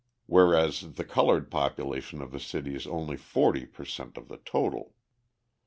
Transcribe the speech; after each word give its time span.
whereas 0.25 0.93
the 0.95 1.03
coloured 1.03 1.51
population 1.51 2.23
of 2.23 2.31
the 2.31 2.39
city 2.39 2.73
is 2.73 2.87
only 2.87 3.15
40 3.15 3.67
per 3.67 3.85
cent. 3.85 4.17
of 4.17 4.29
the 4.29 4.37
total. 4.37 4.95